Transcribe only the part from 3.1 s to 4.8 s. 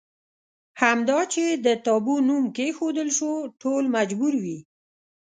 شو ټول مجبور وي.